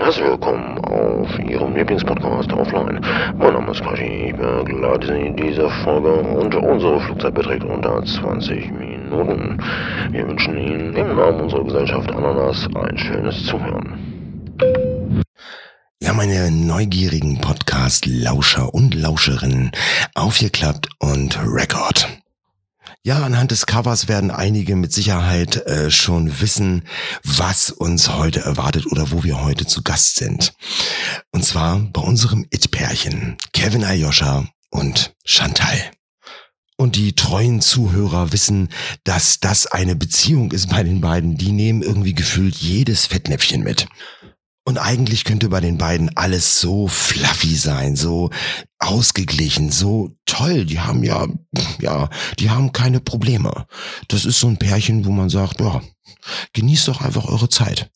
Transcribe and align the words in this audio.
Herzlich 0.00 0.26
willkommen 0.26 0.78
auf 0.84 1.38
Ihrem 1.40 1.74
Lieblingspodcast 1.74 2.52
Offline. 2.52 3.00
Mein 3.36 3.52
Name 3.52 3.72
ist 3.72 3.82
Quashi, 3.82 4.28
ich 4.28 4.36
begleite 4.36 5.08
Sie 5.08 5.26
in 5.26 5.36
dieser 5.36 5.68
Folge 5.82 6.12
und 6.12 6.54
unsere 6.54 7.00
Flugzeit 7.00 7.34
beträgt 7.34 7.64
unter 7.64 8.04
20 8.04 8.70
Minuten. 8.70 9.60
Wir 10.12 10.28
wünschen 10.28 10.56
Ihnen 10.56 10.94
im 10.94 11.16
Namen 11.16 11.40
unserer 11.40 11.64
Gesellschaft 11.64 12.10
Ananas 12.14 12.68
ein 12.76 12.96
schönes 12.96 13.44
Zuhören. 13.44 14.56
Ja, 16.00 16.12
meine 16.12 16.52
neugierigen 16.52 17.40
Podcast-Lauscher 17.40 18.72
und 18.72 18.94
Lauscherinnen, 18.94 19.72
aufgeklappt 20.14 20.88
und 21.00 21.36
Record. 21.44 22.08
Ja, 23.02 23.22
anhand 23.22 23.50
des 23.50 23.66
Covers 23.66 24.08
werden 24.08 24.30
einige 24.30 24.76
mit 24.76 24.92
Sicherheit 24.92 25.56
äh, 25.66 25.90
schon 25.90 26.40
wissen, 26.40 26.82
was 27.24 27.70
uns 27.70 28.08
heute 28.10 28.40
erwartet 28.40 28.86
oder 28.86 29.10
wo 29.10 29.24
wir 29.24 29.42
heute 29.42 29.66
zu 29.66 29.82
Gast 29.82 30.16
sind. 30.16 30.52
Und 31.32 31.44
zwar 31.44 31.78
bei 31.78 32.00
unserem 32.00 32.46
It-Pärchen, 32.50 33.36
Kevin 33.52 33.84
Ayosha 33.84 34.46
und 34.70 35.14
Chantal. 35.24 35.90
Und 36.76 36.94
die 36.94 37.14
treuen 37.14 37.60
Zuhörer 37.60 38.32
wissen, 38.32 38.68
dass 39.02 39.40
das 39.40 39.66
eine 39.66 39.96
Beziehung 39.96 40.52
ist 40.52 40.68
bei 40.68 40.84
den 40.84 41.00
beiden. 41.00 41.36
Die 41.36 41.50
nehmen 41.50 41.82
irgendwie 41.82 42.14
gefühlt 42.14 42.54
jedes 42.54 43.06
Fettnäpfchen 43.06 43.64
mit. 43.64 43.88
Und 44.64 44.76
eigentlich 44.76 45.24
könnte 45.24 45.48
bei 45.48 45.60
den 45.60 45.78
beiden 45.78 46.14
alles 46.16 46.60
so 46.60 46.88
fluffy 46.88 47.56
sein, 47.56 47.96
so 47.96 48.28
ausgeglichen, 48.78 49.70
so 49.72 50.14
toll. 50.38 50.64
Die 50.64 50.80
haben 50.80 51.02
ja, 51.04 51.26
ja, 51.80 52.08
die 52.38 52.50
haben 52.50 52.72
keine 52.72 53.00
Probleme. 53.00 53.66
Das 54.08 54.24
ist 54.24 54.38
so 54.38 54.48
ein 54.48 54.58
Pärchen, 54.58 55.04
wo 55.04 55.10
man 55.10 55.28
sagt, 55.28 55.60
ja, 55.60 55.82
genießt 56.52 56.88
doch 56.88 57.00
einfach 57.00 57.26
eure 57.26 57.48
Zeit. 57.48 57.90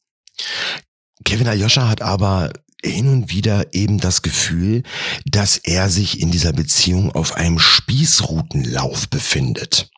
Kevin 1.24 1.48
Aljoscha 1.48 1.88
hat 1.88 2.02
aber 2.02 2.52
hin 2.84 3.08
und 3.08 3.30
wieder 3.30 3.74
eben 3.74 3.98
das 3.98 4.22
Gefühl, 4.22 4.82
dass 5.24 5.56
er 5.56 5.88
sich 5.88 6.20
in 6.20 6.32
dieser 6.32 6.52
Beziehung 6.52 7.12
auf 7.12 7.36
einem 7.36 7.60
Spießrutenlauf 7.60 9.08
befindet. 9.08 9.88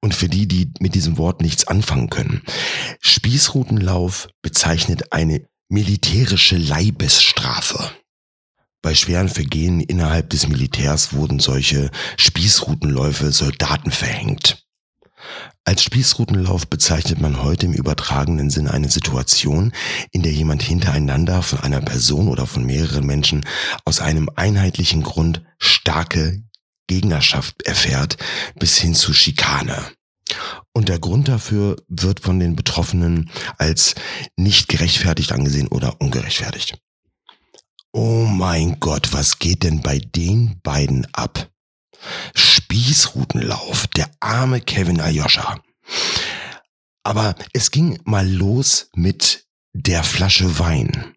Und 0.00 0.14
für 0.14 0.28
die, 0.28 0.46
die 0.46 0.70
mit 0.80 0.94
diesem 0.94 1.18
Wort 1.18 1.40
nichts 1.42 1.66
anfangen 1.66 2.10
können. 2.10 2.42
Spießrutenlauf 3.00 4.28
bezeichnet 4.42 5.12
eine 5.12 5.46
militärische 5.68 6.56
Leibesstrafe. 6.56 7.90
Bei 8.80 8.94
schweren 8.94 9.28
Vergehen 9.28 9.80
innerhalb 9.80 10.30
des 10.30 10.48
Militärs 10.48 11.12
wurden 11.12 11.40
solche 11.40 11.90
Spießrutenläufe 12.16 13.32
Soldaten 13.32 13.90
verhängt. 13.90 14.64
Als 15.64 15.82
Spießrutenlauf 15.82 16.68
bezeichnet 16.68 17.20
man 17.20 17.42
heute 17.42 17.66
im 17.66 17.72
übertragenen 17.72 18.50
Sinn 18.50 18.68
eine 18.68 18.88
Situation, 18.88 19.72
in 20.12 20.22
der 20.22 20.32
jemand 20.32 20.62
hintereinander 20.62 21.42
von 21.42 21.60
einer 21.60 21.80
Person 21.80 22.28
oder 22.28 22.46
von 22.46 22.64
mehreren 22.64 23.04
Menschen 23.04 23.44
aus 23.84 24.00
einem 24.00 24.30
einheitlichen 24.36 25.02
Grund 25.02 25.42
starke 25.58 26.42
Gegnerschaft 26.86 27.62
erfährt 27.66 28.16
bis 28.58 28.78
hin 28.78 28.94
zu 28.94 29.12
Schikane. 29.12 29.84
Und 30.72 30.88
der 30.88 30.98
Grund 30.98 31.28
dafür 31.28 31.76
wird 31.88 32.20
von 32.20 32.38
den 32.38 32.56
Betroffenen 32.56 33.30
als 33.58 33.94
nicht 34.36 34.68
gerechtfertigt 34.68 35.32
angesehen 35.32 35.68
oder 35.68 36.00
ungerechtfertigt. 36.00 36.78
Oh 37.92 38.26
mein 38.26 38.80
Gott, 38.80 39.12
was 39.12 39.38
geht 39.38 39.62
denn 39.62 39.80
bei 39.80 39.98
den 39.98 40.60
beiden 40.62 41.06
ab? 41.12 41.50
Spießrutenlauf, 42.34 43.86
der 43.88 44.10
arme 44.20 44.60
Kevin 44.60 45.00
Ayosha. 45.00 45.58
Aber 47.02 47.34
es 47.54 47.70
ging 47.70 47.98
mal 48.04 48.28
los 48.28 48.90
mit 48.94 49.46
der 49.72 50.04
Flasche 50.04 50.58
Wein. 50.58 51.14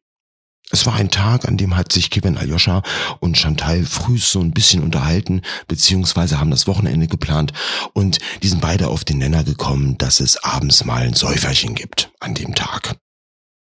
Es 0.72 0.86
war 0.86 0.94
ein 0.94 1.12
Tag, 1.12 1.46
an 1.48 1.58
dem 1.58 1.76
hat 1.76 1.92
sich 1.92 2.10
Kevin 2.10 2.38
Aljoscha 2.38 2.82
und 3.20 3.38
Chantal 3.38 3.84
früh 3.84 4.18
so 4.18 4.40
ein 4.40 4.52
bisschen 4.52 4.82
unterhalten, 4.82 5.42
beziehungsweise 5.68 6.40
haben 6.40 6.52
das 6.52 6.66
Wochenende 6.66 7.08
geplant 7.08 7.52
und 7.94 8.20
die 8.42 8.48
sind 8.48 8.62
beide 8.62 8.88
auf 8.88 9.04
den 9.04 9.18
Nenner 9.18 9.44
gekommen, 9.44 9.98
dass 9.98 10.22
es 10.22 10.42
abends 10.44 10.86
mal 10.86 11.04
ein 11.04 11.14
Säuferchen 11.14 11.76
gibt 11.76 12.12
an 12.22 12.36
dem 12.36 12.56
Tag. 12.56 12.96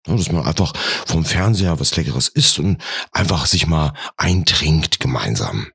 Dass 0.05 0.33
man 0.33 0.47
einfach 0.47 0.73
vom 1.07 1.25
Fernseher 1.25 1.81
was 1.81 1.97
Leckeres 1.97 2.29
isst 2.29 2.59
und 2.59 2.83
einfach 3.13 3.47
sich 3.47 3.67
mal 3.67 3.93
eintrinkt 4.17 5.01
gemeinsam. 5.01 5.69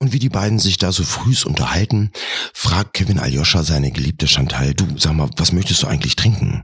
Und 0.00 0.12
wie 0.12 0.20
die 0.20 0.28
beiden 0.28 0.58
sich 0.58 0.78
da 0.78 0.92
so 0.92 1.02
frühs 1.02 1.44
unterhalten, 1.44 2.12
fragt 2.54 2.94
Kevin 2.94 3.18
Aljoscha 3.18 3.64
seine 3.64 3.90
geliebte 3.90 4.28
Chantal, 4.28 4.74
du, 4.74 4.86
sag 4.96 5.14
mal, 5.14 5.28
was 5.36 5.52
möchtest 5.52 5.82
du 5.82 5.88
eigentlich 5.88 6.14
trinken? 6.14 6.62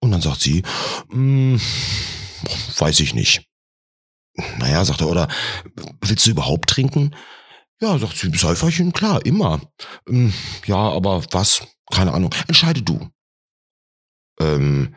Und 0.00 0.12
dann 0.12 0.20
sagt 0.20 0.40
sie, 0.40 0.62
mm, 1.08 1.56
weiß 2.78 3.00
ich 3.00 3.14
nicht. 3.14 3.44
Naja, 4.58 4.84
sagt 4.84 5.00
er, 5.00 5.08
oder 5.08 5.28
willst 6.00 6.24
du 6.26 6.30
überhaupt 6.30 6.70
trinken? 6.70 7.16
Ja, 7.80 7.98
sagt 7.98 8.16
sie, 8.16 8.30
Säuferchen, 8.30 8.92
klar, 8.92 9.24
immer. 9.26 9.60
Ähm, 10.08 10.32
ja, 10.66 10.76
aber 10.76 11.24
was? 11.32 11.62
Keine 11.90 12.12
Ahnung. 12.12 12.32
Entscheide 12.46 12.82
du. 12.82 13.10
Ähm, 14.40 14.94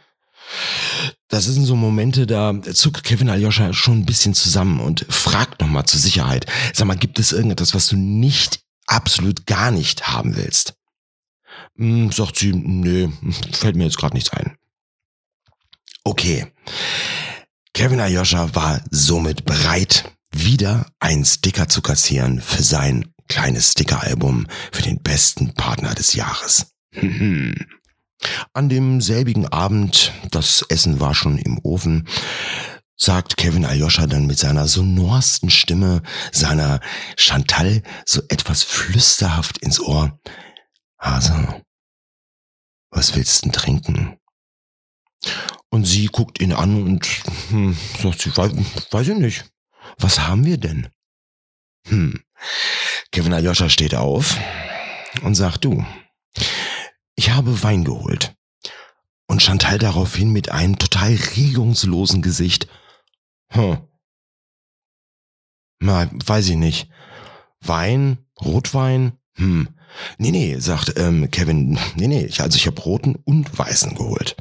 das 1.27 1.45
sind 1.45 1.65
so 1.65 1.75
Momente, 1.75 2.27
da 2.27 2.53
zuckt 2.61 3.03
Kevin 3.03 3.29
Aljoscha 3.29 3.73
schon 3.73 3.99
ein 3.99 4.05
bisschen 4.05 4.33
zusammen 4.33 4.79
und 4.79 5.05
fragt 5.09 5.61
nochmal 5.61 5.85
zur 5.85 5.99
Sicherheit. 5.99 6.45
Sag 6.73 6.87
mal, 6.87 6.97
gibt 6.97 7.19
es 7.19 7.31
irgendetwas, 7.31 7.73
was 7.73 7.87
du 7.87 7.95
nicht, 7.95 8.59
absolut 8.85 9.45
gar 9.45 9.71
nicht 9.71 10.09
haben 10.09 10.35
willst? 10.35 10.75
Hm, 11.77 12.11
sagt 12.11 12.37
sie, 12.37 12.53
nö, 12.53 13.09
fällt 13.53 13.75
mir 13.75 13.85
jetzt 13.85 13.97
gerade 13.97 14.15
nichts 14.15 14.31
ein. 14.31 14.55
Okay. 16.03 16.47
Kevin 17.73 18.01
Ayosha 18.01 18.53
war 18.53 18.81
somit 18.89 19.45
bereit, 19.45 20.11
wieder 20.31 20.87
einen 20.99 21.25
Sticker 21.25 21.69
zu 21.69 21.81
kassieren 21.81 22.41
für 22.41 22.63
sein 22.63 23.13
kleines 23.27 23.71
Stickeralbum 23.71 24.47
für 24.71 24.81
den 24.81 25.01
besten 25.01 25.53
Partner 25.53 25.93
des 25.93 26.13
Jahres. 26.13 26.73
An 28.53 28.69
demselbigen 28.69 29.47
Abend, 29.47 30.11
das 30.31 30.63
Essen 30.69 30.99
war 30.99 31.15
schon 31.15 31.37
im 31.37 31.59
Ofen, 31.63 32.07
sagt 32.95 33.37
Kevin 33.37 33.65
Ayosha 33.65 34.05
dann 34.05 34.27
mit 34.27 34.37
seiner 34.37 34.67
sonorsten 34.67 35.49
Stimme, 35.49 36.03
seiner 36.31 36.79
Chantal 37.17 37.81
so 38.05 38.21
etwas 38.29 38.63
flüsterhaft 38.63 39.57
ins 39.57 39.79
Ohr. 39.79 40.19
Hase, 40.99 41.63
was 42.91 43.15
willst 43.15 43.41
du 43.41 43.49
denn 43.49 43.53
trinken? 43.53 44.17
Und 45.69 45.85
sie 45.85 46.07
guckt 46.07 46.41
ihn 46.41 46.53
an 46.53 46.83
und 46.83 47.07
hm, 47.49 47.75
sagt 48.01 48.21
sie, 48.21 48.37
weiß, 48.37 48.51
weiß 48.91 49.07
ich 49.07 49.17
nicht. 49.17 49.45
Was 49.97 50.19
haben 50.19 50.45
wir 50.45 50.57
denn? 50.57 50.89
Hm. 51.87 52.21
Kevin 53.11 53.33
Aljoscha 53.33 53.69
steht 53.69 53.95
auf 53.95 54.37
und 55.23 55.35
sagt, 55.35 55.65
du, 55.65 55.83
ich 57.21 57.29
habe 57.29 57.61
Wein 57.61 57.83
geholt. 57.83 58.33
Und 59.27 59.43
Chantal 59.43 59.77
daraufhin 59.77 60.31
mit 60.31 60.49
einem 60.49 60.79
total 60.79 61.13
regungslosen 61.35 62.23
Gesicht, 62.23 62.67
hm. 63.51 63.77
Na, 65.79 66.09
weiß 66.25 66.49
ich 66.49 66.55
nicht. 66.55 66.89
Wein, 67.59 68.25
Rotwein, 68.41 69.19
hm. 69.35 69.69
Nee, 70.17 70.31
nee, 70.31 70.57
sagt 70.57 70.97
ähm, 70.97 71.29
Kevin, 71.29 71.77
nee, 71.95 72.07
nee, 72.07 72.27
also 72.39 72.55
ich 72.55 72.65
habe 72.65 72.81
roten 72.81 73.15
und 73.23 73.55
weißen 73.55 73.93
geholt. 73.93 74.35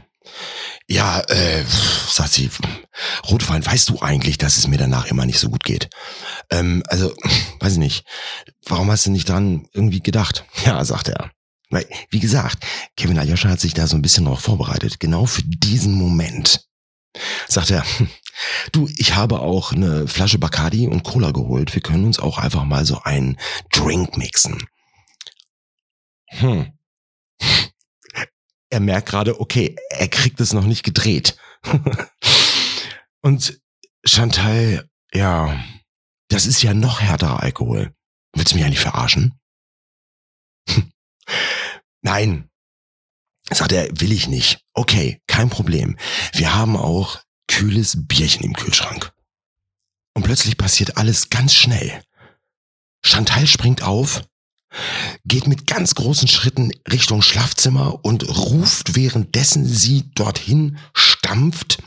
Ja, 0.89 1.21
äh, 1.29 1.65
sagt 2.09 2.33
sie, 2.33 2.51
Rotwein, 3.29 3.67
weißt 3.67 3.91
du 3.91 4.01
eigentlich, 4.01 4.39
dass 4.39 4.57
es 4.57 4.69
mir 4.69 4.79
danach 4.79 5.05
immer 5.07 5.27
nicht 5.27 5.39
so 5.39 5.51
gut 5.51 5.65
geht? 5.65 5.91
Ähm, 6.51 6.83
also, 6.87 7.15
weiß 7.61 7.75
ich 7.75 7.79
nicht. 7.79 8.07
Warum 8.65 8.91
hast 8.91 9.05
du 9.05 9.11
nicht 9.11 9.29
dran 9.29 9.69
irgendwie 9.75 10.01
gedacht? 10.01 10.47
Ja, 10.65 10.83
sagt 10.83 11.09
er. 11.09 11.31
Weil, 11.71 11.87
wie 12.11 12.21
gesagt, 12.21 12.65
Kevin 12.97 13.19
Aljoscha 13.19 13.49
hat 13.49 13.61
sich 13.61 13.75
da 13.75 13.87
so 13.87 13.97
ein 13.97 14.03
bisschen 14.03 14.25
drauf 14.25 14.41
vorbereitet. 14.41 15.01
Genau 15.01 15.27
für 15.27 15.43
diesen 15.43 15.95
Moment. 15.95 16.69
Sagt 17.49 17.71
er, 17.71 17.85
du, 18.73 18.89
ich 18.97 19.15
habe 19.15 19.41
auch 19.41 19.73
eine 19.73 20.07
Flasche 20.07 20.39
Bacardi 20.39 20.87
und 20.87 21.05
Cola 21.05 21.31
geholt. 21.31 21.75
Wir 21.75 21.83
können 21.83 22.05
uns 22.05 22.19
auch 22.19 22.39
einfach 22.39 22.65
mal 22.65 22.85
so 22.85 23.01
einen 23.03 23.39
Drink 23.71 24.17
mixen. 24.17 24.63
Hm 26.29 26.73
er 28.71 28.81
merkt 28.81 29.09
gerade, 29.09 29.41
okay, 29.41 29.77
er 29.91 30.09
kriegt 30.09 30.41
es 30.41 30.53
noch 30.53 30.65
nicht 30.65 30.85
gedreht. 30.85 31.37
und 33.21 33.61
Chantal, 34.05 34.89
ja, 35.13 35.63
das 36.29 36.47
ist 36.47 36.63
ja 36.63 36.73
noch 36.73 37.01
härterer 37.01 37.43
Alkohol. 37.43 37.93
Willst 38.35 38.53
du 38.53 38.57
mich 38.57 38.65
eigentlich 38.65 38.81
verarschen? 38.81 39.35
Nein, 42.03 42.49
sagt 43.51 43.73
er, 43.73 43.89
will 44.01 44.13
ich 44.13 44.29
nicht. 44.29 44.61
Okay, 44.75 45.21
kein 45.27 45.51
Problem. 45.51 45.97
Wir 46.33 46.55
haben 46.55 46.77
auch 46.77 47.21
kühles 47.49 48.07
Bierchen 48.07 48.45
im 48.45 48.55
Kühlschrank. 48.55 49.13
Und 50.15 50.25
plötzlich 50.25 50.57
passiert 50.57 50.97
alles 50.97 51.31
ganz 51.31 51.55
schnell. 51.55 52.03
Chantal 53.05 53.47
springt 53.47 53.83
auf, 53.83 54.23
geht 55.25 55.47
mit 55.47 55.67
ganz 55.67 55.95
großen 55.95 56.29
Schritten 56.29 56.71
Richtung 56.91 57.23
Schlafzimmer 57.23 58.05
und 58.05 58.29
ruft 58.29 58.95
währenddessen 58.95 59.67
sie 59.67 60.11
dorthin 60.15 60.79
stampft. 60.95 61.83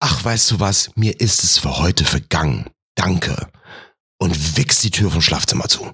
ach, 0.00 0.24
weißt 0.24 0.50
du 0.50 0.60
was, 0.60 0.90
mir 0.96 1.20
ist 1.20 1.44
es 1.44 1.58
für 1.58 1.78
heute 1.78 2.04
vergangen. 2.04 2.68
Danke. 2.94 3.50
Und 4.18 4.56
wichst 4.56 4.82
die 4.84 4.90
Tür 4.90 5.10
vom 5.10 5.22
Schlafzimmer 5.22 5.68
zu. 5.68 5.92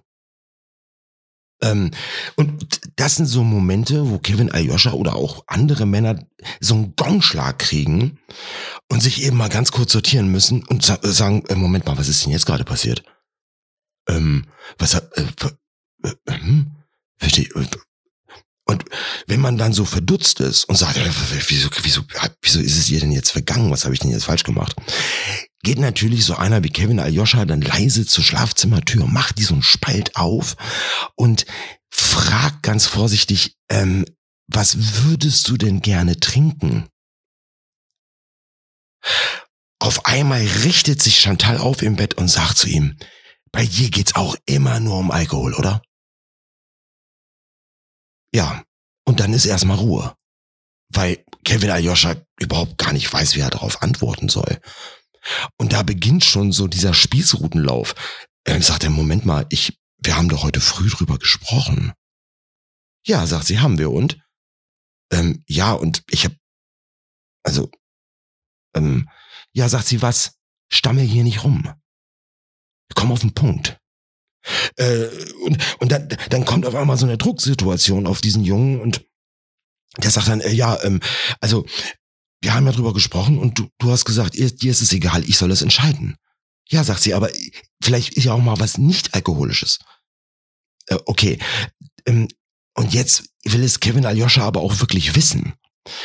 Ähm, 1.63 1.91
und 2.37 2.81
das 2.97 3.17
sind 3.17 3.27
so 3.27 3.45
Momente, 3.45 4.11
wo 4.11 4.19
Kevin 4.19 4.51
Aljoscha 4.51 4.93
oder 4.93 5.17
auch 5.17 5.45
andere 5.47 5.87
Männer 5.87 6.27
so 6.61 6.75
einen 6.75 6.97
Gongschlag 6.97 7.59
kriegen 7.59 8.19
und 8.91 9.03
sich 9.03 9.23
eben 9.23 9.37
mal 9.37 9.49
ganz 9.49 9.71
kurz 9.71 9.93
sortieren 9.93 10.29
müssen 10.29 10.65
und 10.65 10.85
sa 10.85 10.99
sagen, 11.03 11.45
äh, 11.49 11.55
Moment 11.55 11.87
mal, 11.87 11.99
was 11.99 12.09
ist 12.09 12.25
denn 12.25 12.33
jetzt 12.33 12.47
gerade 12.47 12.65
passiert? 12.65 13.03
Ähm, 14.09 14.47
was 14.79 14.95
äh, 14.95 15.01
äh, 15.17 16.09
äh, 16.27 16.33
hm? 16.33 16.77
Verstehe, 17.19 17.49
und 18.71 18.85
wenn 19.27 19.41
man 19.41 19.59
dann 19.59 19.73
so 19.73 19.85
verdutzt 19.85 20.39
ist 20.39 20.65
und 20.65 20.77
sagt, 20.77 20.97
wieso, 21.49 21.69
wieso, 21.83 22.03
wieso 22.41 22.61
ist 22.61 22.79
es 22.79 22.89
ihr 22.89 23.01
denn 23.01 23.11
jetzt 23.11 23.33
vergangen? 23.33 23.73
Was 23.73 23.85
habe 23.85 23.95
ich 23.95 24.01
denn 24.01 24.13
jetzt 24.13 24.27
falsch 24.27 24.45
gemacht? 24.45 24.77
Geht 25.65 25.81
natürlich 25.81 26.25
so 26.25 26.37
einer 26.37 26.63
wie 26.63 26.71
Kevin 26.71 27.01
Aljoscha 27.01 27.45
dann 27.47 27.63
leise 27.63 28.07
zur 28.07 28.23
Schlafzimmertür, 28.23 29.07
macht 29.09 29.39
die 29.39 29.43
so 29.43 29.55
einen 29.55 29.65
Spalt 29.65 30.15
auf 30.15 30.57
und 31.17 31.47
fragt 31.91 32.63
ganz 32.63 32.87
vorsichtig, 32.87 33.57
ähm, 33.69 34.07
was 34.47 35.03
würdest 35.05 35.49
du 35.49 35.57
denn 35.57 35.81
gerne 35.81 36.21
trinken? 36.21 36.89
Auf 39.81 40.07
einmal 40.07 40.47
richtet 40.63 41.03
sich 41.03 41.19
Chantal 41.19 41.59
auf 41.59 41.83
im 41.83 41.97
Bett 41.97 42.15
und 42.15 42.29
sagt 42.29 42.57
zu 42.57 42.69
ihm, 42.69 42.97
bei 43.51 43.67
dir 43.67 43.91
geht's 43.91 44.15
auch 44.15 44.37
immer 44.47 44.79
nur 44.79 44.99
um 44.99 45.11
Alkohol, 45.11 45.55
oder? 45.55 45.83
Ja, 48.33 48.65
und 49.05 49.21
dann 49.21 49.33
ist 49.33 49.47
erstmal 49.47 49.79
Ruhe. 49.79 50.15
Weil 50.93 51.25
Kevin 51.45 51.71
Aljoscha 51.71 52.17
überhaupt 52.39 52.79
gar 52.79 52.93
nicht 52.93 53.13
weiß, 53.13 53.35
wie 53.35 53.41
er 53.41 53.51
darauf 53.51 53.83
antworten 53.83 54.29
soll. 54.29 54.61
Und 55.57 55.73
da 55.73 55.83
beginnt 55.83 56.25
schon 56.25 56.53
so 56.53 56.67
dieser 56.67 56.95
Spießrutenlauf. 56.95 57.95
Ähm, 58.47 58.63
sagt 58.63 58.85
er, 58.85 58.91
Moment 58.91 59.27
mal, 59.27 59.47
ich, 59.51 59.79
wir 59.99 60.17
haben 60.17 60.29
doch 60.29 60.43
heute 60.43 60.61
früh 60.61 60.89
drüber 60.89 61.19
gesprochen. 61.19 61.93
Ja, 63.07 63.27
sagt 63.27 63.47
sie, 63.47 63.61
haben 63.61 63.79
wir 63.79 63.91
und? 63.91 64.19
Ähm, 65.13 65.45
ja, 65.47 65.73
und 65.73 66.03
ich 66.11 66.25
hab, 66.25 66.33
also, 67.43 67.71
ähm, 68.75 69.09
ja, 69.53 69.69
sagt 69.69 69.87
sie, 69.87 70.03
was? 70.03 70.39
Stammel 70.73 71.05
hier 71.05 71.25
nicht 71.25 71.43
rum. 71.43 71.73
Komm 72.95 73.13
auf 73.13 73.21
den 73.21 73.35
Punkt. 73.35 73.80
Äh, 74.77 75.07
und 75.45 75.59
und 75.79 75.93
dann, 75.93 76.09
dann 76.31 76.45
kommt 76.45 76.67
auf 76.67 76.75
einmal 76.75 76.97
so 76.97 77.07
eine 77.07 77.19
Drucksituation 77.19 78.07
auf 78.07 78.21
diesen 78.21 78.45
Jungen 78.45 78.81
und 78.81 79.05
der 79.99 80.11
sagt 80.11 80.29
dann, 80.29 80.41
äh, 80.41 80.53
ja, 80.53 80.83
ähm, 80.83 81.01
also 81.41 81.67
wir 82.41 82.55
haben 82.55 82.67
ja 82.67 82.73
drüber 82.73 82.95
gesprochen 82.95 83.39
und 83.39 83.59
du, 83.59 83.69
du 83.79 83.91
hast 83.91 84.05
gesagt, 84.05 84.35
ihr, 84.35 84.51
dir 84.51 84.71
ist 84.71 84.83
es 84.83 84.93
egal, 84.93 85.25
ich 85.29 85.37
soll 85.37 85.51
es 85.51 85.63
entscheiden. 85.63 86.17
Ja, 86.69 86.85
sagt 86.85 87.03
sie, 87.03 87.15
aber 87.15 87.31
vielleicht 87.83 88.15
ist 88.15 88.25
ja 88.25 88.33
auch 88.33 88.41
mal 88.41 88.61
was 88.61 88.79
nicht 88.79 89.15
alkoholisches. 89.15 89.79
Äh, 90.87 90.99
okay. 91.07 91.39
Ähm, 92.07 92.29
und 92.75 92.95
jetzt 92.95 93.25
will 93.45 93.63
es 93.63 93.81
Kevin 93.81 94.07
Aljoscha 94.07 94.43
aber 94.43 94.61
auch 94.61 94.81
wirklich 94.81 95.17
wissen. 95.17 95.55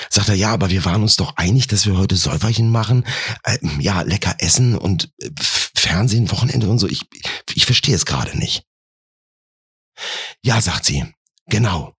Sagt 0.10 0.30
er, 0.30 0.36
ja, 0.36 0.52
aber 0.52 0.70
wir 0.70 0.86
waren 0.86 1.02
uns 1.02 1.16
doch 1.16 1.36
einig, 1.38 1.68
dass 1.68 1.86
wir 1.86 1.98
heute 1.98 2.16
Säuferchen 2.16 2.72
machen. 2.72 3.06
Äh, 3.44 3.58
ja, 3.80 4.02
lecker 4.02 4.36
essen 4.40 4.78
und 4.78 5.12
äh, 5.22 5.30
Fernsehen, 5.40 6.32
Wochenende 6.32 6.70
und 6.70 6.80
so. 6.80 6.88
Ich, 6.88 7.08
ich 7.54 7.66
verstehe 7.66 7.96
es 7.96 8.06
gerade 8.06 8.38
nicht. 8.38 8.66
Ja, 10.44 10.62
sagt 10.62 10.86
sie, 10.86 11.06
genau. 11.48 11.94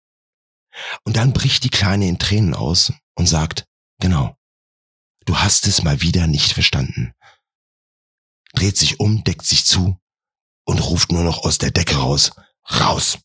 Und 1.03 1.17
dann 1.17 1.33
bricht 1.33 1.63
die 1.63 1.69
Kleine 1.69 2.07
in 2.07 2.19
Tränen 2.19 2.53
aus 2.53 2.93
und 3.15 3.27
sagt, 3.27 3.65
genau, 3.99 4.35
du 5.25 5.37
hast 5.37 5.67
es 5.67 5.83
mal 5.83 6.01
wieder 6.01 6.27
nicht 6.27 6.53
verstanden. 6.53 7.13
Dreht 8.53 8.77
sich 8.77 8.99
um, 8.99 9.23
deckt 9.23 9.45
sich 9.45 9.65
zu 9.65 9.97
und 10.65 10.79
ruft 10.79 11.11
nur 11.11 11.23
noch 11.23 11.39
aus 11.43 11.57
der 11.57 11.71
Decke 11.71 11.95
raus, 11.95 12.31
raus. 12.69 13.19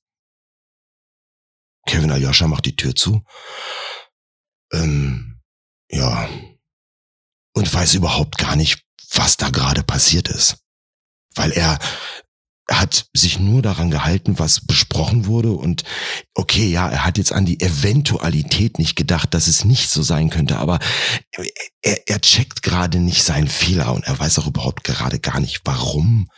Kevin 1.87 2.11
Aljoscha 2.11 2.47
macht 2.47 2.67
die 2.67 2.76
Tür 2.76 2.94
zu 2.94 3.25
ähm, 4.72 5.40
ja, 5.90 6.28
und 7.54 7.72
weiß 7.72 7.94
überhaupt 7.94 8.38
gar 8.38 8.56
nicht, 8.56 8.82
was 9.14 9.36
da 9.36 9.50
gerade 9.50 9.82
passiert 9.82 10.28
ist. 10.28 10.58
Weil 11.34 11.52
er 11.52 11.78
hat 12.70 13.06
sich 13.12 13.38
nur 13.38 13.60
daran 13.60 13.90
gehalten, 13.90 14.38
was 14.38 14.64
besprochen 14.64 15.26
wurde 15.26 15.52
und 15.52 15.84
okay, 16.34 16.70
ja, 16.70 16.88
er 16.88 17.04
hat 17.04 17.19
jetzt 17.19 17.32
an 17.32 17.44
die 17.44 17.60
Eventualität 17.60 18.78
nicht 18.78 18.96
gedacht, 18.96 19.34
dass 19.34 19.46
es 19.46 19.64
nicht 19.64 19.90
so 19.90 20.02
sein 20.02 20.30
könnte, 20.30 20.58
aber 20.58 20.78
er, 21.82 22.08
er 22.08 22.20
checkt 22.20 22.62
gerade 22.62 22.98
nicht 22.98 23.25
seinen 23.25 23.48
Fehler 23.48 23.92
und 23.92 24.04
er 24.04 24.18
weiß 24.18 24.38
auch 24.38 24.46
überhaupt 24.46 24.84
gerade 24.84 25.18
gar 25.18 25.40
nicht, 25.40 25.62
warum 25.64 26.28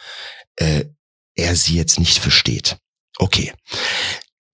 äh, 0.57 0.87
er 1.37 1.57
sie 1.57 1.77
jetzt 1.77 1.99
nicht 1.99 2.19
versteht. 2.19 2.79
Okay, 3.19 3.53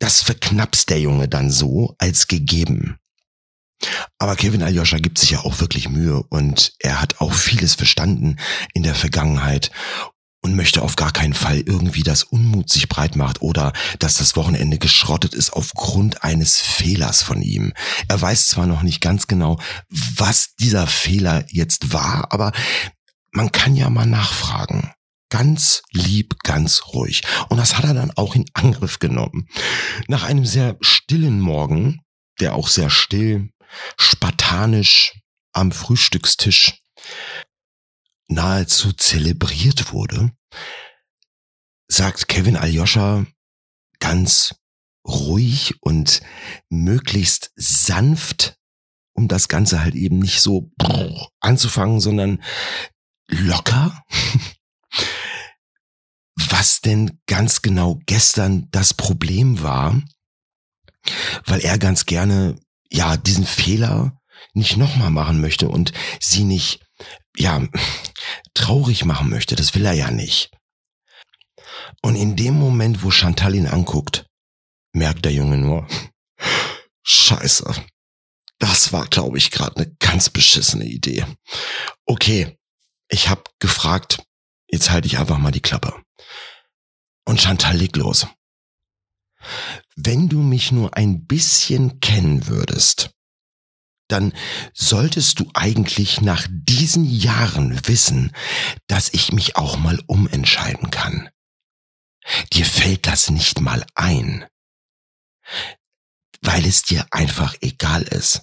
das 0.01 0.23
verknapst 0.23 0.91
der 0.91 1.01
Junge 1.01 1.29
dann 1.29 1.51
so 1.51 1.95
als 1.99 2.27
gegeben. 2.27 3.00
Aber 4.19 4.37
Kevin 4.37 4.63
Aljoscha 4.63 4.99
gibt 4.99 5.19
sich 5.19 5.31
ja 5.31 5.41
auch 5.41 5.61
wirklich 5.61 5.89
Mühe 5.89 6.23
und 6.29 6.75
er 6.79 7.01
hat 7.01 7.21
auch 7.21 7.33
vieles 7.33 7.75
verstanden 7.75 8.37
in 8.75 8.83
der 8.83 8.95
Vergangenheit 8.95 9.71
und 10.43 10.57
möchte 10.57 10.83
auf 10.83 10.97
gar 10.97 11.13
keinen 11.13 11.35
Fall 11.35 11.61
irgendwie, 11.61 12.03
dass 12.03 12.23
Unmut 12.23 12.71
sich 12.71 12.89
breit 12.89 13.17
macht 13.17 13.43
oder 13.43 13.73
dass 13.99 14.15
das 14.15 14.37
Wochenende 14.37 14.79
geschrottet 14.79 15.35
ist 15.35 15.53
aufgrund 15.53 16.25
eines 16.25 16.61
Fehlers 16.61 17.23
von 17.23 17.43
ihm. 17.43 17.73
Er 18.09 18.21
weiß 18.21 18.49
zwar 18.49 18.67
noch 18.67 18.83
nicht 18.83 19.01
ganz 19.01 19.27
genau, 19.27 19.59
was 19.91 20.55
dieser 20.57 20.87
Fehler 20.87 21.45
jetzt 21.49 21.93
war, 21.93 22.33
aber 22.33 22.53
man 23.33 23.53
kann 23.53 23.77
ja 23.77 23.91
mal 23.91 24.07
nachfragen. 24.07 24.93
Ganz 25.29 25.83
lieb, 25.93 26.41
ganz 26.43 26.83
ruhig. 26.93 27.23
Und 27.49 27.59
das 27.59 27.79
hat 27.79 27.85
er 27.85 27.95
dann 27.95 28.11
auch 28.17 28.35
in 28.35 28.47
Angriff 28.55 28.99
genommen. 28.99 29.47
Nach 30.09 30.25
einem 30.25 30.45
sehr 30.45 30.77
stillen 30.81 31.41
Morgen, 31.41 32.01
der 32.41 32.55
auch 32.55 32.67
sehr 32.67 32.91
still 32.91 33.51
spartanisch 33.99 35.21
am 35.53 35.73
Frühstückstisch 35.73 36.83
nahezu 38.29 38.93
zelebriert 38.93 39.93
wurde, 39.93 40.33
sagt 41.89 42.29
Kevin 42.29 42.57
Aljoscha 42.57 43.27
ganz 43.99 44.55
ruhig 45.07 45.75
und 45.81 46.21
möglichst 46.69 47.53
sanft, 47.57 48.57
um 49.15 49.29
das 49.29 49.49
Ganze 49.49 49.81
halt 49.81 49.95
eben 49.95 50.21
nicht 50.21 50.41
so 50.41 50.71
anzufangen, 51.41 52.01
sondern 52.01 52.43
locker, 53.29 54.05
was 56.37 56.81
denn 56.81 57.21
ganz 57.27 57.63
genau 57.63 58.01
gestern 58.07 58.69
das 58.71 58.95
Problem 58.95 59.63
war, 59.63 60.01
weil 61.45 61.61
er 61.61 61.79
ganz 61.79 62.07
gerne 62.07 62.59
ja, 62.91 63.17
diesen 63.17 63.47
Fehler 63.47 64.21
nicht 64.53 64.77
nochmal 64.77 65.11
machen 65.11 65.41
möchte 65.41 65.69
und 65.69 65.93
sie 66.21 66.45
nicht, 66.45 66.81
ja, 67.37 67.63
traurig 68.55 69.05
machen 69.05 69.31
möchte. 69.31 69.57
Das 69.57 69.75
will 69.75 69.87
er 69.87 69.93
ja 69.93 70.11
nicht. 70.11 70.51
Und 72.03 72.17
in 72.17 72.37
dem 72.37 72.55
Moment, 72.55 73.03
wo 73.03 73.11
Chantal 73.11 73.55
ihn 73.55 73.67
anguckt, 73.67 74.27
merkt 74.93 75.25
der 75.25 75.33
Junge 75.33 75.59
nur, 75.59 75.87
scheiße, 77.03 77.75
das 78.59 78.93
war, 78.93 79.07
glaube 79.07 79.39
ich, 79.39 79.51
gerade 79.51 79.77
eine 79.77 79.95
ganz 80.01 80.31
beschissene 80.31 80.85
Idee. 80.85 81.25
Okay, 82.07 82.59
ich 83.09 83.29
habe 83.29 83.45
gefragt, 83.59 84.23
jetzt 84.69 84.91
halte 84.91 85.07
ich 85.07 85.19
einfach 85.19 85.39
mal 85.39 85.53
die 85.53 85.63
Klappe. 85.63 85.95
Und 87.25 87.41
Chantal 87.41 87.77
legt 87.77 87.97
los 87.97 88.27
wenn 90.07 90.29
du 90.29 90.41
mich 90.41 90.73
nur 90.73 90.97
ein 90.97 91.27
bisschen 91.27 92.01
kennen 92.01 92.47
würdest, 92.47 93.11
dann 94.09 94.33
solltest 94.75 95.39
du 95.39 95.49
eigentlich 95.55 96.21
nach 96.21 96.47
diesen 96.51 97.05
Jahren 97.05 97.87
wissen, 97.87 98.33
dass 98.89 99.13
ich 99.13 99.33
mich 99.33 99.57
auch 99.57 99.77
mal 99.77 100.01
umentscheiden 100.07 100.91
kann. 100.91 101.29
Dir 102.53 102.67
fällt 102.67 103.07
das 103.07 103.31
nicht 103.31 103.61
mal 103.61 103.85
ein, 103.95 104.47
weil 106.43 106.67
es 106.67 106.83
dir 106.83 107.07
einfach 107.11 107.55
egal 107.61 108.03
ist. 108.03 108.43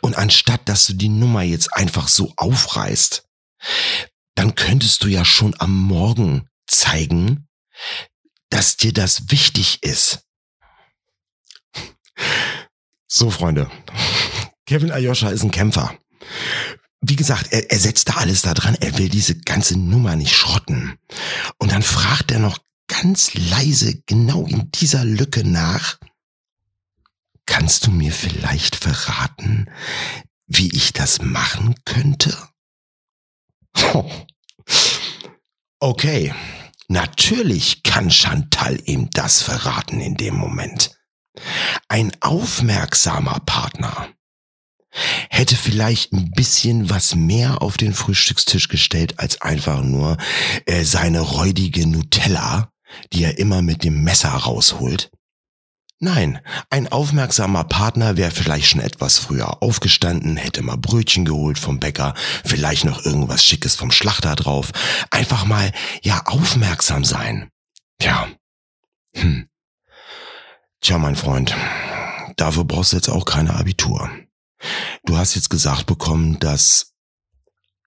Und 0.00 0.16
anstatt 0.16 0.68
dass 0.68 0.86
du 0.86 0.94
die 0.94 1.08
Nummer 1.08 1.42
jetzt 1.42 1.74
einfach 1.74 2.08
so 2.08 2.32
aufreißt, 2.36 3.24
dann 4.34 4.54
könntest 4.54 5.02
du 5.02 5.08
ja 5.08 5.24
schon 5.24 5.54
am 5.58 5.76
Morgen 5.76 6.48
zeigen, 6.66 7.48
dass 8.50 8.76
dir 8.76 8.92
das 8.92 9.30
wichtig 9.30 9.82
ist. 9.82 10.25
So, 13.08 13.30
Freunde. 13.30 13.70
Kevin 14.66 14.90
Ayosha 14.90 15.30
ist 15.30 15.42
ein 15.42 15.50
Kämpfer. 15.50 15.96
Wie 17.00 17.16
gesagt, 17.16 17.52
er, 17.52 17.70
er 17.70 17.78
setzt 17.78 18.08
da 18.08 18.14
alles 18.14 18.42
da 18.42 18.54
dran. 18.54 18.74
Er 18.80 18.98
will 18.98 19.08
diese 19.08 19.36
ganze 19.36 19.78
Nummer 19.78 20.16
nicht 20.16 20.34
schrotten. 20.34 20.98
Und 21.58 21.72
dann 21.72 21.82
fragt 21.82 22.32
er 22.32 22.40
noch 22.40 22.58
ganz 22.88 23.34
leise 23.34 24.02
genau 24.06 24.46
in 24.46 24.70
dieser 24.72 25.04
Lücke 25.04 25.46
nach. 25.46 25.98
Kannst 27.46 27.86
du 27.86 27.90
mir 27.90 28.12
vielleicht 28.12 28.74
verraten, 28.74 29.70
wie 30.46 30.68
ich 30.74 30.92
das 30.92 31.22
machen 31.22 31.74
könnte? 31.84 32.36
Okay, 35.78 36.34
natürlich 36.88 37.82
kann 37.82 38.10
Chantal 38.10 38.80
ihm 38.86 39.10
das 39.10 39.42
verraten 39.42 40.00
in 40.00 40.16
dem 40.16 40.34
Moment. 40.34 40.95
Ein 41.88 42.12
aufmerksamer 42.20 43.40
Partner 43.46 44.08
hätte 45.30 45.56
vielleicht 45.56 46.12
ein 46.12 46.30
bisschen 46.30 46.88
was 46.90 47.14
mehr 47.14 47.62
auf 47.62 47.76
den 47.76 47.92
Frühstückstisch 47.92 48.68
gestellt 48.68 49.18
als 49.18 49.40
einfach 49.42 49.82
nur 49.82 50.16
äh, 50.64 50.84
seine 50.84 51.20
räudige 51.20 51.86
Nutella, 51.86 52.70
die 53.12 53.24
er 53.24 53.38
immer 53.38 53.62
mit 53.62 53.84
dem 53.84 54.02
Messer 54.02 54.30
rausholt. 54.30 55.10
Nein, 55.98 56.40
ein 56.68 56.92
aufmerksamer 56.92 57.64
Partner 57.64 58.18
wäre 58.18 58.30
vielleicht 58.30 58.68
schon 58.68 58.82
etwas 58.82 59.18
früher 59.18 59.62
aufgestanden, 59.62 60.36
hätte 60.36 60.62
mal 60.62 60.76
Brötchen 60.76 61.24
geholt 61.24 61.58
vom 61.58 61.80
Bäcker, 61.80 62.12
vielleicht 62.44 62.84
noch 62.84 63.06
irgendwas 63.06 63.42
Schickes 63.42 63.76
vom 63.76 63.90
Schlachter 63.90 64.36
drauf. 64.36 64.72
Einfach 65.10 65.46
mal, 65.46 65.72
ja, 66.02 66.22
aufmerksam 66.26 67.02
sein. 67.02 67.50
Tja. 67.98 68.28
Hm. 69.14 69.48
Tja, 70.80 70.98
mein 70.98 71.16
Freund, 71.16 71.54
dafür 72.36 72.64
brauchst 72.64 72.92
du 72.92 72.96
jetzt 72.96 73.08
auch 73.08 73.24
keine 73.24 73.54
Abitur. 73.54 74.10
Du 75.04 75.16
hast 75.16 75.34
jetzt 75.34 75.50
gesagt 75.50 75.86
bekommen, 75.86 76.38
dass 76.38 76.92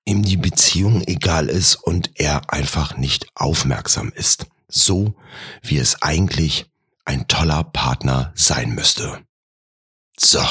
ihm 0.05 0.24
die 0.24 0.38
Beziehung 0.38 1.03
egal 1.05 1.48
ist 1.48 1.75
und 1.75 2.12
er 2.15 2.51
einfach 2.51 2.98
nicht 2.98 3.27
aufmerksam 3.36 4.12
ist. 4.15 4.48
So, 4.67 5.15
wie 5.62 5.77
es 5.77 6.01
eigentlich 6.01 6.69
ein 7.05 7.27
toller 7.27 7.63
Partner 7.63 8.31
sein 8.36 8.72
müsste. 8.75 9.24
So. 10.17 10.43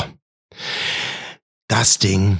Das 1.68 1.98
Ding 1.98 2.38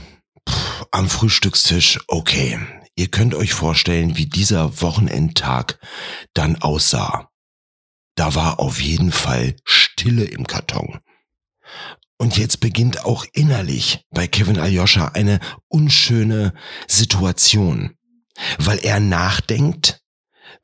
pff, 0.49 0.87
am 0.90 1.09
Frühstückstisch, 1.09 2.00
okay. 2.09 2.59
Ihr 2.97 3.09
könnt 3.09 3.35
euch 3.35 3.52
vorstellen, 3.52 4.17
wie 4.17 4.26
dieser 4.26 4.81
Wochenendtag 4.81 5.78
dann 6.35 6.57
aussah. 6.57 7.31
Da 8.19 8.35
war 8.35 8.61
auf 8.61 8.81
jeden 8.81 9.13
Fall 9.13 9.57
Stille 9.65 10.25
im 10.25 10.47
Karton. 10.47 11.01
Und 12.19 12.37
jetzt 12.37 12.61
beginnt 12.61 13.05
auch 13.05 13.25
innerlich 13.33 14.05
bei 14.11 14.27
Kevin 14.27 14.59
Aljoscha 14.59 15.09
eine 15.09 15.39
unschöne 15.69 16.53
Situation, 16.89 17.97
weil 18.59 18.79
er 18.79 18.99
nachdenkt, 18.99 20.01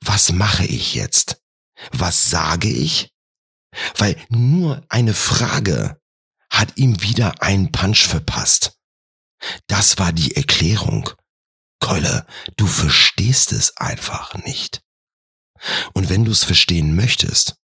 was 0.00 0.32
mache 0.32 0.66
ich 0.66 0.94
jetzt? 0.94 1.42
Was 1.92 2.28
sage 2.28 2.68
ich? 2.68 3.14
weil 3.96 4.16
nur 4.28 4.84
eine 4.88 5.14
Frage 5.14 6.00
hat 6.50 6.76
ihm 6.76 7.02
wieder 7.02 7.42
einen 7.42 7.72
Punch 7.72 8.06
verpasst. 8.06 8.78
Das 9.66 9.98
war 9.98 10.12
die 10.12 10.36
Erklärung. 10.36 11.10
Keule, 11.80 12.26
du 12.56 12.66
verstehst 12.66 13.52
es 13.52 13.76
einfach 13.76 14.34
nicht. 14.44 14.82
Und 15.92 16.08
wenn 16.10 16.24
du 16.24 16.32
es 16.32 16.44
verstehen 16.44 16.94
möchtest, 16.94 17.56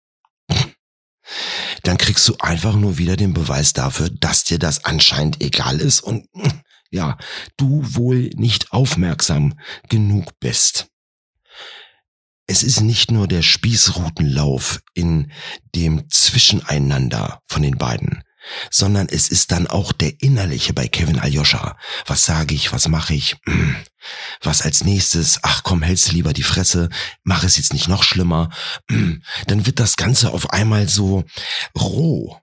dann 1.82 1.98
kriegst 1.98 2.28
du 2.28 2.36
einfach 2.38 2.74
nur 2.74 2.98
wieder 2.98 3.16
den 3.16 3.34
Beweis 3.34 3.72
dafür, 3.72 4.10
dass 4.10 4.44
dir 4.44 4.58
das 4.58 4.84
anscheinend 4.84 5.42
egal 5.42 5.80
ist 5.80 6.00
und 6.00 6.26
ja, 6.90 7.16
du 7.56 7.82
wohl 7.94 8.30
nicht 8.34 8.72
aufmerksam 8.72 9.54
genug 9.88 10.38
bist. 10.40 10.88
Es 12.46 12.64
ist 12.64 12.80
nicht 12.80 13.12
nur 13.12 13.28
der 13.28 13.42
Spießrutenlauf 13.42 14.80
in 14.94 15.30
dem 15.76 16.10
Zwischeneinander 16.10 17.40
von 17.46 17.62
den 17.62 17.78
beiden, 17.78 18.24
sondern 18.70 19.08
es 19.08 19.28
ist 19.28 19.52
dann 19.52 19.66
auch 19.66 19.92
der 19.92 20.20
innerliche 20.22 20.72
bei 20.72 20.88
Kevin 20.88 21.18
Aljoscha. 21.18 21.76
Was 22.06 22.24
sage 22.24 22.54
ich, 22.54 22.72
was 22.72 22.88
mache 22.88 23.14
ich, 23.14 23.36
hm. 23.46 23.76
was 24.42 24.62
als 24.62 24.84
nächstes, 24.84 25.40
ach 25.42 25.62
komm, 25.62 25.82
hältst 25.82 26.10
du 26.10 26.14
lieber 26.14 26.32
die 26.32 26.42
Fresse, 26.42 26.88
mach 27.22 27.44
es 27.44 27.56
jetzt 27.56 27.72
nicht 27.72 27.88
noch 27.88 28.02
schlimmer. 28.02 28.50
Hm. 28.90 29.22
Dann 29.46 29.66
wird 29.66 29.80
das 29.80 29.96
Ganze 29.96 30.30
auf 30.30 30.50
einmal 30.50 30.88
so 30.88 31.24
roh. 31.78 32.40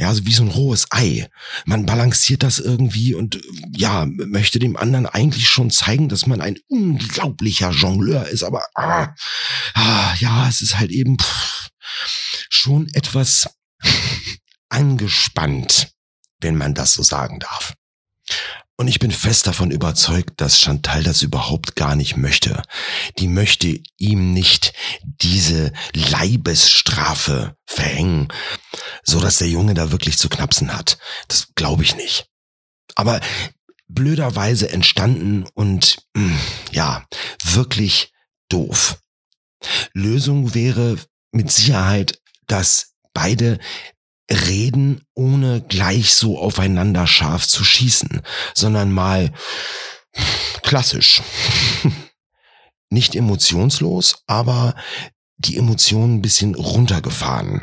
Ja, 0.00 0.08
also 0.08 0.24
wie 0.24 0.32
so 0.32 0.44
ein 0.44 0.48
rohes 0.48 0.86
Ei. 0.92 1.28
Man 1.66 1.84
balanciert 1.84 2.42
das 2.42 2.58
irgendwie 2.58 3.12
und 3.12 3.38
ja, 3.76 4.06
möchte 4.06 4.58
dem 4.58 4.78
anderen 4.78 5.04
eigentlich 5.04 5.46
schon 5.50 5.70
zeigen, 5.70 6.08
dass 6.08 6.26
man 6.26 6.40
ein 6.40 6.58
unglaublicher 6.68 7.70
Jongleur 7.72 8.26
ist, 8.26 8.42
aber 8.42 8.64
ah, 8.74 9.14
ah, 9.74 10.14
ja, 10.18 10.48
es 10.48 10.62
ist 10.62 10.78
halt 10.78 10.90
eben 10.90 11.18
pff, 11.18 11.68
schon 12.48 12.88
etwas 12.94 13.46
angespannt, 14.70 15.92
wenn 16.40 16.56
man 16.56 16.74
das 16.74 16.94
so 16.94 17.02
sagen 17.02 17.38
darf. 17.38 17.74
Und 18.80 18.88
ich 18.88 18.98
bin 18.98 19.10
fest 19.10 19.46
davon 19.46 19.70
überzeugt, 19.70 20.40
dass 20.40 20.58
Chantal 20.58 21.02
das 21.02 21.20
überhaupt 21.20 21.76
gar 21.76 21.96
nicht 21.96 22.16
möchte. 22.16 22.62
Die 23.18 23.28
möchte 23.28 23.78
ihm 23.98 24.32
nicht 24.32 24.72
diese 25.02 25.74
Leibesstrafe 25.92 27.56
verhängen, 27.66 28.28
so 29.02 29.20
dass 29.20 29.36
der 29.36 29.48
Junge 29.48 29.74
da 29.74 29.90
wirklich 29.92 30.16
zu 30.16 30.30
knapsen 30.30 30.74
hat. 30.74 30.96
Das 31.28 31.48
glaube 31.56 31.82
ich 31.82 31.94
nicht. 31.94 32.30
Aber 32.94 33.20
blöderweise 33.86 34.70
entstanden 34.70 35.44
und 35.52 35.98
hm, 36.16 36.38
ja, 36.72 37.04
wirklich 37.44 38.14
doof. 38.48 38.98
Lösung 39.92 40.54
wäre 40.54 40.96
mit 41.32 41.52
Sicherheit, 41.52 42.18
dass 42.46 42.94
beide 43.12 43.58
reden, 44.30 45.02
ohne 45.14 45.60
gleich 45.60 46.14
so 46.14 46.38
aufeinander 46.38 47.06
scharf 47.06 47.46
zu 47.46 47.64
schießen, 47.64 48.22
sondern 48.54 48.92
mal 48.92 49.32
klassisch. 50.62 51.22
Nicht 52.90 53.14
emotionslos, 53.14 54.22
aber 54.26 54.74
die 55.36 55.56
Emotionen 55.56 56.16
ein 56.16 56.22
bisschen 56.22 56.54
runtergefahren 56.54 57.62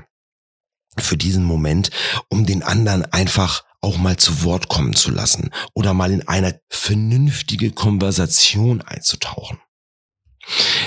für 0.98 1.18
diesen 1.18 1.44
Moment, 1.44 1.92
um 2.30 2.46
den 2.46 2.64
anderen 2.64 3.06
einfach 3.12 3.64
auch 3.82 3.98
mal 3.98 4.18
zu 4.18 4.44
Wort 4.44 4.68
kommen 4.70 4.96
zu 4.96 5.12
lassen 5.12 5.52
oder 5.74 5.94
mal 5.94 6.12
in 6.12 6.28
eine 6.28 6.60
vernünftige 6.70 7.72
Konversation 7.72 8.82
einzutauchen. 8.82 9.60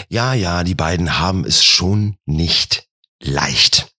Ja, 0.08 0.34
ja, 0.34 0.64
die 0.64 0.74
beiden 0.74 1.18
haben 1.18 1.44
es 1.44 1.64
schon 1.64 2.16
nicht 2.24 2.88
leicht 3.22 3.89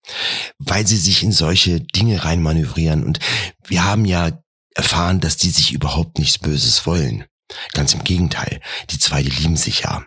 weil 0.60 0.88
sie 0.88 0.98
sich 0.98 1.24
in 1.24 1.31
solche 1.31 1.81
Dinge 1.81 2.24
reinmanövrieren. 2.24 3.03
Und 3.03 3.20
wir 3.65 3.84
haben 3.84 4.05
ja 4.05 4.31
erfahren, 4.75 5.20
dass 5.20 5.38
die 5.38 5.50
sich 5.50 5.74
überhaupt 5.74 6.20
nichts 6.20 6.38
Böses 6.38 6.86
wollen. 6.86 7.25
Ganz 7.74 7.93
im 7.93 8.03
Gegenteil, 8.03 8.62
die 8.89 9.00
zwei, 9.00 9.24
die 9.24 9.29
lieben 9.29 9.58
sich 9.58 9.81
ja. 9.81 10.05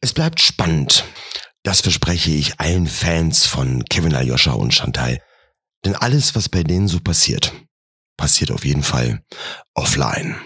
Es 0.00 0.12
bleibt 0.12 0.40
spannend. 0.40 1.04
Das 1.62 1.80
verspreche 1.80 2.30
ich 2.30 2.58
allen 2.60 2.86
Fans 2.86 3.46
von 3.46 3.84
Kevin 3.84 4.14
Aljoscha 4.14 4.52
und 4.52 4.72
Chantal. 4.72 5.20
Denn 5.84 5.94
alles, 5.94 6.34
was 6.34 6.48
bei 6.48 6.62
denen 6.62 6.88
so 6.88 7.00
passiert, 7.00 7.52
passiert 8.16 8.50
auf 8.50 8.64
jeden 8.64 8.82
Fall 8.82 9.22
offline. 9.74 10.36